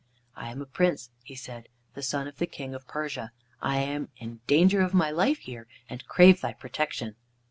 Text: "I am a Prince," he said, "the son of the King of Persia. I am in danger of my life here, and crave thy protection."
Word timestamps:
"I 0.35 0.49
am 0.49 0.63
a 0.63 0.65
Prince," 0.65 1.11
he 1.23 1.35
said, 1.35 1.69
"the 1.93 2.01
son 2.01 2.27
of 2.27 2.37
the 2.39 2.47
King 2.47 2.73
of 2.73 2.87
Persia. 2.87 3.31
I 3.61 3.77
am 3.81 4.09
in 4.17 4.41
danger 4.47 4.81
of 4.81 4.95
my 4.95 5.11
life 5.11 5.37
here, 5.41 5.67
and 5.87 6.07
crave 6.07 6.41
thy 6.41 6.53
protection." 6.53 7.17